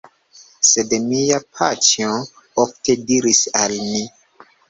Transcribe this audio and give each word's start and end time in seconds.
Sed 0.69 0.93
mia 1.09 1.37
paĉjo 1.57 2.15
ofte 2.63 2.97
diris 3.11 3.43
al 3.63 3.79
ni: 3.93 4.03